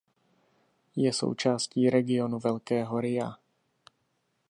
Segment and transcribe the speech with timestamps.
[0.95, 3.37] Je součástí regionu Velkého Ria.